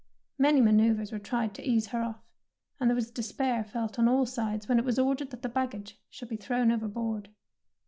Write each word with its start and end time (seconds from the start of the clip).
Many 0.39 0.61
manoeuvres 0.61 1.11
were 1.11 1.19
tried 1.19 1.53
to 1.53 1.63
ease 1.69 1.85
her 1.89 2.01
off, 2.01 2.25
and 2.79 2.89
there 2.89 2.95
was 2.95 3.11
despair 3.11 3.63
felt 3.63 3.99
on 3.99 4.07
all 4.07 4.25
sides 4.25 4.67
when 4.67 4.79
it 4.79 4.83
was 4.83 4.97
ordered 4.97 5.29
that 5.29 5.43
the 5.43 5.47
baggage 5.47 6.01
should 6.09 6.29
be 6.29 6.37
thrown 6.37 6.71
overboard. 6.71 7.29